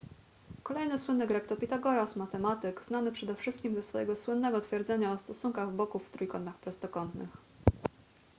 kolejny 0.63 0.97
słynny 0.97 1.27
grek 1.27 1.47
to 1.47 1.57
pitagoras 1.57 2.15
matematyk 2.15 2.85
znany 2.85 3.11
przede 3.11 3.35
wszystkim 3.35 3.75
ze 3.75 3.83
swojego 3.83 4.15
słynnego 4.15 4.61
twierdzenia 4.61 5.11
o 5.11 5.17
stosunkach 5.19 5.71
boków 5.71 6.07
w 6.07 6.11
trójkątach 6.11 6.57
prostokątnych 6.57 7.29